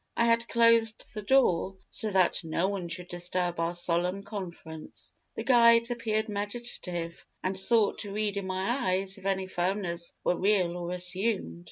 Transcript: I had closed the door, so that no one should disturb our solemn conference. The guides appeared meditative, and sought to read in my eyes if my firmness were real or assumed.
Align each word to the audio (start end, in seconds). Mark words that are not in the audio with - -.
I 0.17 0.25
had 0.25 0.47
closed 0.47 1.13
the 1.13 1.21
door, 1.21 1.75
so 1.91 2.09
that 2.09 2.43
no 2.43 2.69
one 2.69 2.87
should 2.87 3.07
disturb 3.07 3.59
our 3.59 3.75
solemn 3.75 4.23
conference. 4.23 5.13
The 5.35 5.43
guides 5.43 5.91
appeared 5.91 6.27
meditative, 6.27 7.23
and 7.43 7.55
sought 7.55 7.99
to 7.99 8.11
read 8.11 8.35
in 8.35 8.47
my 8.47 8.67
eyes 8.67 9.19
if 9.19 9.25
my 9.25 9.45
firmness 9.45 10.11
were 10.23 10.35
real 10.39 10.75
or 10.75 10.89
assumed. 10.91 11.59